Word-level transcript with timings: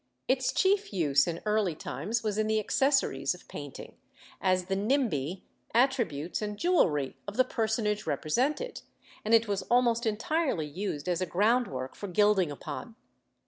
Its 0.27 0.51
chief 0.51 0.91
use 0.91 1.27
in 1.27 1.41
early 1.45 1.75
times 1.75 2.23
was 2.23 2.39
in 2.39 2.47
the 2.47 2.59
accessories 2.59 3.35
of 3.35 3.47
painting, 3.47 3.97
as 4.41 4.65
the 4.65 4.75
nimbi, 4.75 5.43
attributes, 5.75 6.41
and 6.41 6.57
jewellery 6.57 7.15
of 7.27 7.37
the 7.37 7.43
personage 7.43 8.07
represented, 8.07 8.81
and 9.23 9.35
it 9.35 9.47
was 9.47 9.61
almost 9.69 10.07
entirely 10.07 10.65
used 10.65 11.07
as 11.07 11.21
a 11.21 11.27
ground 11.27 11.67
work 11.67 11.93
for 11.93 12.07
gilding 12.07 12.49
upon. 12.49 12.95